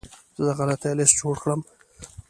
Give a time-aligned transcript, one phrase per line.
[0.35, 1.61] زه د غلطیو لیست جوړ کړم.